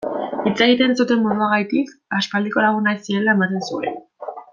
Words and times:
Hitz 0.45 0.53
egiten 0.65 0.95
zuten 1.03 1.19
moduagatik 1.25 1.93
aspaldiko 2.21 2.65
lagunak 2.67 3.05
zirela 3.09 3.37
ematen 3.39 3.67
zuen. 3.69 4.01